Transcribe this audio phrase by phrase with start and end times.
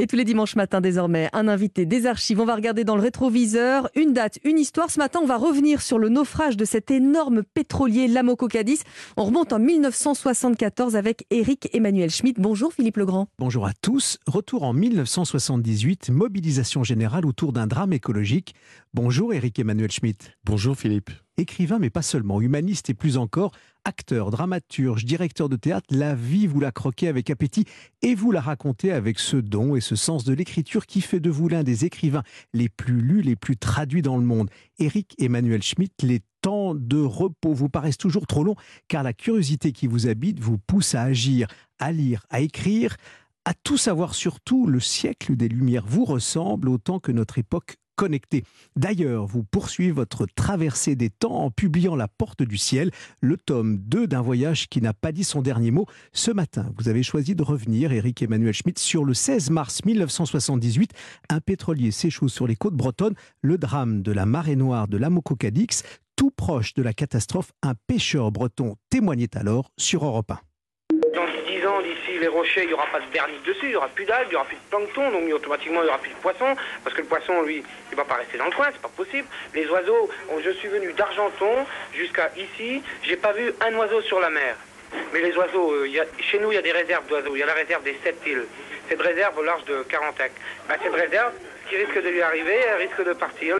[0.00, 2.38] Et tous les dimanches matins désormais, un invité des archives.
[2.38, 4.92] On va regarder dans le rétroviseur une date, une histoire.
[4.92, 8.84] Ce matin, on va revenir sur le naufrage de cet énorme pétrolier Lamoco Cadiz.
[9.16, 12.38] On remonte en 1974 avec Éric Emmanuel Schmitt.
[12.38, 13.26] Bonjour Philippe Legrand.
[13.40, 14.18] Bonjour à tous.
[14.28, 18.54] Retour en 1978, mobilisation générale autour d'un drame écologique.
[18.94, 20.32] Bonjour Éric Emmanuel Schmitt.
[20.44, 21.10] Bonjour Philippe.
[21.36, 23.52] Écrivain, mais pas seulement, humaniste et plus encore,
[23.84, 27.66] acteur, dramaturge, directeur de théâtre, la vie vous la croquez avec appétit
[28.00, 31.28] et vous la racontez avec ce don et ce sens de l'écriture qui fait de
[31.28, 32.22] vous l'un des écrivains
[32.54, 34.48] les plus lus, les plus traduits dans le monde.
[34.78, 38.56] Éric Emmanuel Schmitt, les temps de repos vous paraissent toujours trop longs
[38.88, 41.46] car la curiosité qui vous habite vous pousse à agir,
[41.78, 42.96] à lire, à écrire,
[43.44, 47.76] à tout savoir surtout, le siècle des Lumières vous ressemble autant que notre époque
[48.76, 52.90] D'ailleurs, vous poursuivez votre traversée des temps en publiant La Porte du Ciel,
[53.20, 55.86] le tome 2 d'un voyage qui n'a pas dit son dernier mot.
[56.12, 60.92] Ce matin, vous avez choisi de revenir, Eric Emmanuel Schmitt, sur le 16 mars 1978.
[61.28, 63.14] Un pétrolier s'échoue sur les côtes bretonnes.
[63.42, 65.82] Le drame de la marée noire de l'Amococadix,
[66.16, 70.47] tout proche de la catastrophe, un pêcheur breton témoignait alors sur Europe 1 d'ici
[72.18, 74.30] les rochers, il n'y aura pas de vernis dessus, il n'y aura plus d'algues, il
[74.30, 77.02] n'y aura plus de plancton, donc automatiquement il n'y aura plus de poisson, parce que
[77.02, 79.26] le poisson, lui, il ne va pas rester dans le coin, c'est pas possible.
[79.54, 80.10] Les oiseaux,
[80.42, 84.56] je suis venu d'Argenton jusqu'à ici, j'ai pas vu un oiseau sur la mer.
[85.12, 87.34] Mais les oiseaux, euh, chez nous, il y a des réserves d'oiseaux.
[87.34, 88.46] Il y a la réserve des sept îles.
[88.88, 90.32] Cette réserve au large de Carantec.
[90.66, 91.32] Bah, cette réserve,
[91.68, 93.56] qui risque de lui arriver, elle risque de partir.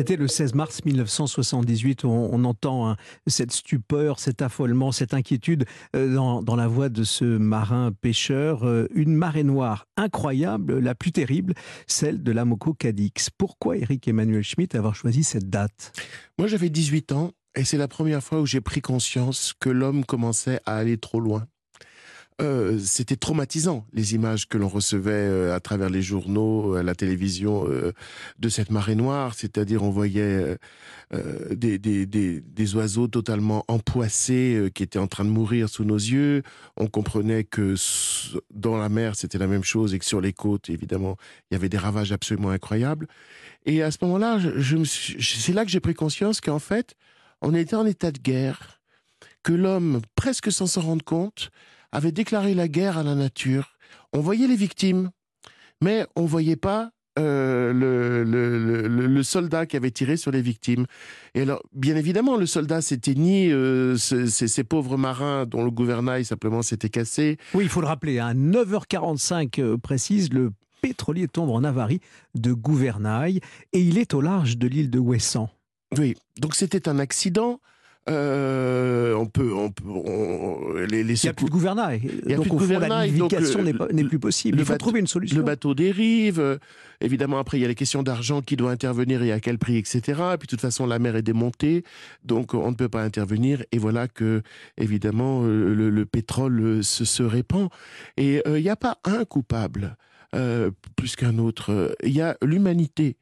[0.00, 2.06] C'était le 16 mars 1978.
[2.06, 7.26] On, entend hein, cette stupeur, cet affolement, cette inquiétude euh, dans, la voix de ce
[7.26, 8.66] marin pêcheur.
[8.66, 11.52] Euh, une marée noire incroyable, la plus terrible,
[11.86, 13.28] celle de l'Amoco Cadix.
[13.28, 15.92] Pourquoi Eric Emmanuel Schmitt avoir choisi cette date?
[16.38, 20.06] Moi, j'avais 18 ans et c'est la première fois où j'ai pris conscience que l'homme
[20.06, 21.46] commençait à aller trop loin.
[22.40, 26.94] Euh, c'était traumatisant les images que l'on recevait euh, à travers les journaux, à la
[26.94, 27.92] télévision euh,
[28.38, 30.56] de cette marée noire, c'est-à-dire on voyait
[31.52, 36.42] des, oiseaux totalement empoissés qui étaient en train de mourir sous nos yeux.
[36.76, 37.74] On comprenait que
[38.54, 41.16] dans la mer c'était la même chose et que sur les côtes évidemment
[41.50, 43.06] il y avait des ravages absolument incroyables.
[43.66, 44.38] Et à ce moment-là,
[44.84, 46.94] c'est là que j'ai pris conscience qu'en fait
[47.42, 48.80] on était en état de guerre,
[49.42, 51.50] que l'homme presque sans s'en rendre compte
[51.92, 53.76] avait déclaré la guerre à la nature.
[54.12, 55.10] On voyait les victimes,
[55.80, 60.86] mais on voyait pas euh, le, le, soldat qui avait tiré sur les victimes.
[61.34, 66.24] Et alors, bien évidemment, le soldat, c'était ni euh, ces, pauvres marins dont le gouvernail
[66.24, 67.36] simplement s'était cassé.
[67.52, 72.00] Oui, il faut le rappeler, à 9h45 euh, précise, le pétrolier tombe en avarie
[72.34, 73.40] de gouvernail
[73.72, 75.50] et il est au large de l'île de Ouessant.
[75.98, 77.60] Oui, donc c'était un accident.
[78.08, 82.00] Euh, on peut, on peut les, les il n'y a plus de gouvernail.
[82.02, 84.58] Il y a donc, plus de gouvernail, la navigation n'est plus possible.
[84.58, 85.36] Il faut trouver une solution.
[85.36, 86.40] Le bateau dérive.
[86.40, 86.56] Euh,
[87.02, 89.76] évidemment, après, il y a les questions d'argent qui doit intervenir et à quel prix,
[89.76, 90.00] etc.
[90.32, 91.84] Et puis, de toute façon, la mer est démontée,
[92.24, 93.62] donc on ne peut pas intervenir.
[93.70, 94.42] Et voilà que,
[94.78, 97.68] évidemment, euh, le, pétrole se, se, répand.
[98.16, 99.96] Et il n'y a pas un coupable
[100.96, 101.96] plus qu'un autre.
[102.02, 103.16] Il y a l'humanité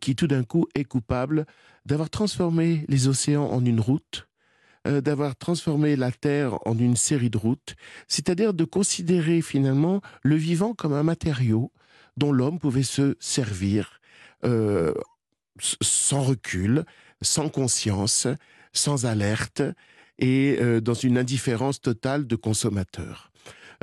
[0.00, 1.44] qui, tout d'un coup, est coupable
[1.86, 4.28] d'avoir transformé les océans en une route,
[4.86, 7.76] euh, d'avoir transformé la Terre en une série de routes,
[8.08, 11.72] c'est-à-dire de considérer finalement le vivant comme un matériau
[12.16, 14.00] dont l'homme pouvait se servir
[14.44, 14.92] euh,
[15.60, 16.84] sans recul,
[17.22, 18.26] sans conscience,
[18.72, 19.62] sans alerte
[20.18, 23.30] et euh, dans une indifférence totale de consommateur.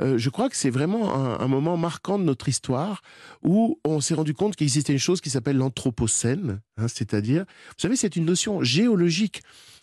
[0.00, 3.02] Euh, je crois que c'est vraiment un, moment marquant de notre histoire
[3.42, 7.74] où on s'est rendu compte qu'il existait une chose qui s'appelle l'anthropocène, hein, c'est-à-dire, vous
[7.78, 9.42] savez, c'est une notion géologique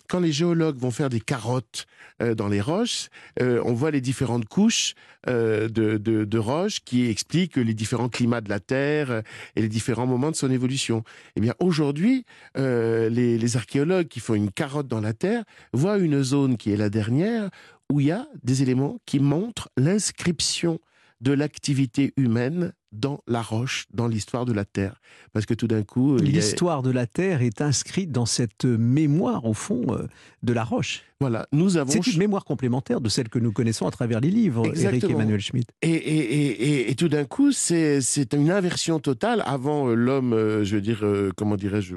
[0.10, 1.86] quand les géologues vont faire des carottes
[2.22, 3.08] euh, dans les roches,
[3.42, 4.94] euh, on voit les différentes couches
[5.26, 9.22] de, roches qui expliquent les différents climats de la Terre
[9.56, 11.04] et les différents moments de son évolution.
[11.36, 15.44] Eh bien, aujourd'hui, les archéologues qui font une carotte dans la Terre
[15.74, 17.52] voient une zone qui est la dernière
[17.92, 20.80] où il y a des éléments qui montrent l'inscription
[21.20, 25.00] de l'activité humaine dans la roche, dans l'histoire de la Terre.
[25.34, 26.18] Parce que tout d'un coup...
[26.18, 30.08] L'histoire de la Terre est inscrite dans cette mémoire, au fond, euh,
[30.42, 31.04] de la roche.
[31.20, 31.92] Voilà, nous avons...
[31.92, 35.40] C'est une mémoire complémentaire de celle que nous connaissons à travers les livres, Eric Emmanuel
[35.40, 35.70] Schmitt.
[35.84, 39.44] Et, et, et, tout d'un coup, c'est une inversion totale.
[39.46, 41.06] Avant, euh, l'homme, euh, je veux dire,
[41.38, 41.96] comment dirais-je,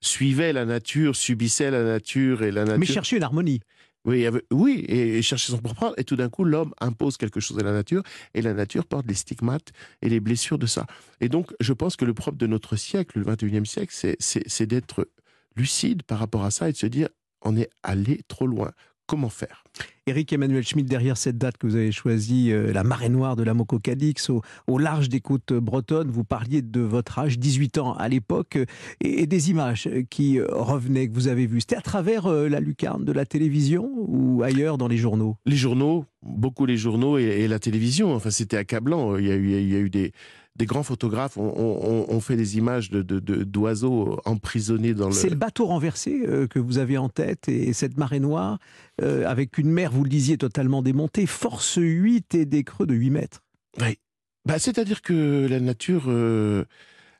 [0.00, 2.78] suivait la nature, subissait la nature et la nature...
[2.78, 3.60] Mais cherchait une harmonie.
[4.06, 7.64] Oui, oui, et chercher son propre Et tout d'un coup, l'homme impose quelque chose à
[7.64, 8.04] la nature,
[8.34, 10.86] et la nature porte les stigmates et les blessures de ça.
[11.20, 15.08] Et donc, je pense que le propre de notre siècle, le 21e siècle, c'est d'être
[15.56, 17.08] lucide par rapport à ça et de se dire,
[17.42, 18.70] on est allé trop loin.
[19.06, 19.64] Comment faire?
[20.08, 23.42] Éric Emmanuel Schmitt, derrière cette date que vous avez choisie, euh, la marée noire de
[23.42, 24.30] la Moco-Cadix,
[24.68, 28.66] au, large des côtes bretonnes, vous parliez de votre âge, 18 ans à l'époque, euh,
[29.00, 31.60] et, des images qui euh, revenaient, que vous avez vues.
[31.60, 35.36] C'était à travers la lucarne de la télévision ou ailleurs dans les journaux?
[35.44, 38.14] Les journaux, beaucoup les journaux et, la télévision.
[38.14, 39.16] Enfin, c'était accablant.
[39.16, 40.12] Il y a eu, il y a eu des,
[40.56, 45.12] des grands photographes ont, fait des images d'oiseaux de, emprisonnés dans le...
[45.12, 48.58] C'est le bateau renversé euh, que vous avez en tête et cette marée noire,
[49.02, 52.94] euh, avec une mer, vous le disiez, totalement démontée, force 8 et des creux de
[52.94, 53.42] 8 mètres.
[53.80, 53.98] Oui.
[54.46, 56.04] Bah, C'est-à-dire que la nature...
[56.08, 56.64] Euh,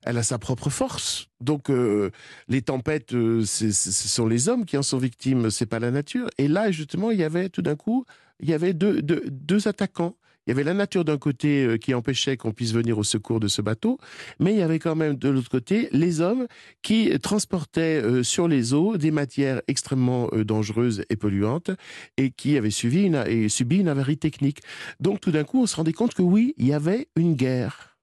[0.08, 1.30] elle a sa propre force.
[1.40, 6.28] Donc les tempêtes, ce sont les hommes qui en sont victimes, c'est pas la nature.
[6.38, 8.04] Et là, justement, il y avait tout d'un coup,
[8.38, 10.14] il y avait deux, deux attaquants
[10.46, 13.40] il y avait la nature d'un côté euh, qui empêchait qu'on puisse venir au secours
[13.40, 13.98] de ce bateau,
[14.38, 16.46] mais il y avait quand même de l'autre côté les hommes
[16.82, 21.70] qui transportaient euh, sur les eaux des matières extrêmement euh, dangereuses et polluantes
[22.16, 24.60] et qui avaient subi une, subi une avarie technique.
[25.00, 27.95] Donc tout d'un coup, on se rendait compte que oui, il y avait une guerre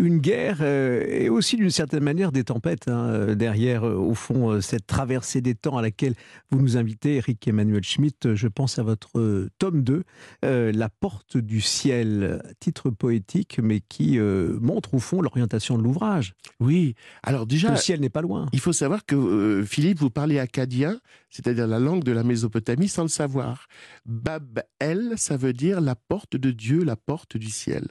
[0.00, 4.14] une guerre euh, et aussi d'une certaine manière des tempêtes hein, euh, derrière, euh, au
[4.14, 6.14] fond, cette traversée des temps à laquelle
[6.50, 8.34] vous nous invitez, Eric Emmanuel Schmitt.
[8.34, 10.04] Je pense à votre tome 2,
[10.42, 16.34] La porte du ciel, titre poétique, mais qui montre au fond l'orientation de l'ouvrage.
[16.60, 17.70] Oui, alors déjà.
[17.70, 18.46] Le ciel n'est pas loin.
[18.52, 21.00] Il faut savoir que Philippe, vous parlez acadien,
[21.30, 23.66] c'est-à-dire la langue de la Mésopotamie, sans le savoir.
[24.06, 27.88] Bab-El, ça veut dire la porte de Dieu, la porte du ciel.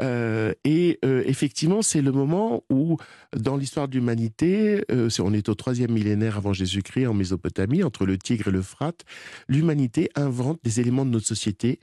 [0.00, 2.96] Euh, et euh, effectivement, c'est le moment où,
[3.34, 8.06] dans l'histoire de l'humanité, euh, on est au troisième millénaire avant Jésus-Christ en Mésopotamie, entre
[8.06, 9.04] le Tigre et l'Euphrate,
[9.48, 11.80] l'humanité invente des éléments de notre société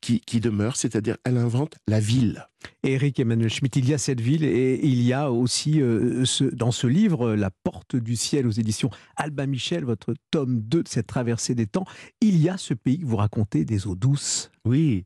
[0.00, 2.48] qui, qui demeurent, c'est-à-dire elle invente la ville.
[2.82, 5.80] Eric Emmanuel Schmitt, il y a cette ville et il y a aussi
[6.24, 10.82] ce, dans ce livre, La porte du ciel aux éditions Alba Michel, votre tome 2
[10.82, 11.84] de cette traversée des temps,
[12.20, 14.50] il y a ce pays que vous racontez des eaux douces.
[14.64, 15.04] Oui,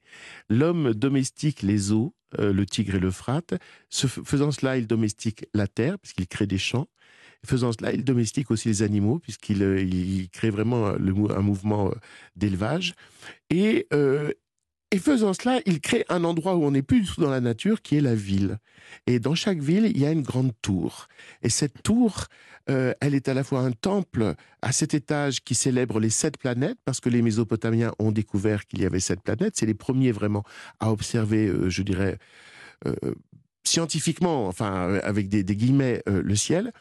[0.48, 3.54] l'homme domestique les eaux, euh, le tigre et l'Euphrate.
[3.90, 6.86] faisant cela, il domestique la terre, puisqu'il crée des champs.
[7.44, 11.94] Faisant cela, il domestique aussi les animaux, puisqu'il euh, crée vraiment un mouvement euh,
[12.36, 12.94] d'élevage.
[13.48, 13.88] Et,
[14.90, 17.40] et faisant cela, il crée un endroit où on n'est plus du tout dans la
[17.40, 18.58] nature, qui est la ville.
[19.06, 21.06] Et dans chaque ville, il y a une grande tour.
[21.42, 22.26] Et cette tour,
[22.68, 26.38] euh, elle est à la fois un temple à sept étages qui célèbre les sept
[26.38, 29.54] planètes, parce que les Mésopotamiens ont découvert qu'il y avait sept planètes.
[29.56, 30.42] C'est les premiers vraiment
[30.80, 32.18] à observer, euh, je dirais,
[32.86, 32.94] euh,
[33.62, 36.72] scientifiquement, enfin avec des, des guillemets, le ciel.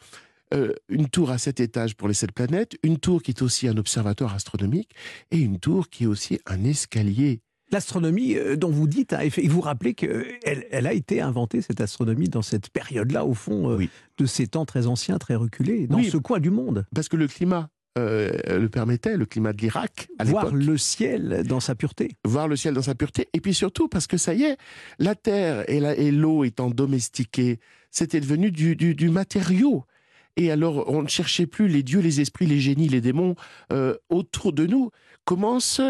[0.88, 3.76] une tour à sept étages pour les sept planètes, une tour qui est aussi un
[3.76, 4.90] observatoire astronomique,
[5.30, 7.42] et une tour qui est aussi un escalier
[7.72, 12.28] L'astronomie euh, dont vous dites, hein, vous rappelez qu'elle elle a été inventée, cette astronomie,
[12.28, 13.86] dans cette période-là, au fond, euh,
[14.18, 16.86] de ces temps très anciens, très reculés, dans ce coin du monde.
[16.94, 20.08] Parce que le climat euh, le permettait, le climat de l'Irak.
[20.24, 22.16] Voir le ciel dans sa pureté.
[22.24, 23.28] Voir le ciel dans sa pureté.
[23.34, 24.56] Et puis surtout, parce que ça y est,
[24.98, 29.84] la terre et l'eau étant domestiquées, c'était devenu du, du, matériau.
[30.36, 33.34] Et alors, on ne cherchait plus les dieux, les esprits, les génies, les démons
[34.08, 34.90] autour de nous.
[35.24, 35.80] Commence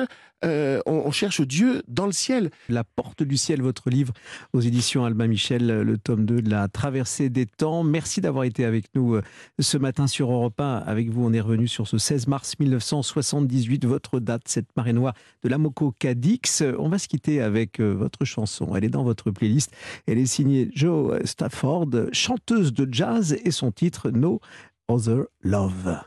[0.45, 2.51] euh, on, cherche Dieu dans le ciel.
[2.69, 4.15] La porte du ciel, votre livre
[4.53, 7.85] aux éditions Alba Michel, le tome 2 de la traversée des temps.
[7.85, 9.23] Merci d'avoir été avec nous euh,
[9.59, 10.79] ce matin sur Europe 1.
[10.79, 15.15] Avec vous, on est revenu sur ce 16 mars 1978, votre date, cette marée noire
[15.43, 16.63] de la Moco Cadix.
[16.79, 18.75] On va se quitter avec euh, votre chanson.
[18.75, 19.73] Elle est dans votre playlist.
[20.07, 24.41] Elle est signée Joe Stafford, chanteuse de jazz, et son titre No
[24.89, 25.99] Other Love.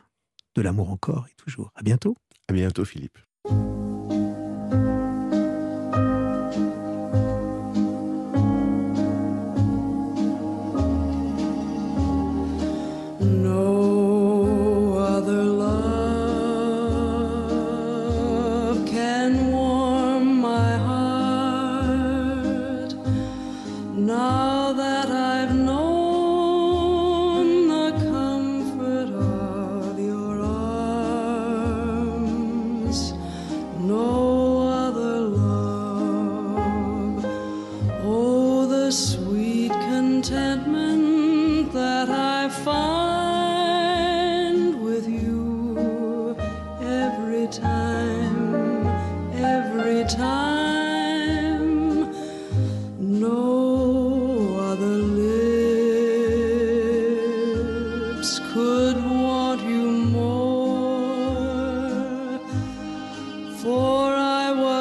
[0.56, 1.72] De l'amour encore et toujours.
[1.76, 2.16] À bientôt.
[2.48, 3.18] À bientôt, Philippe.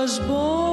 [0.02, 0.71] dias bons.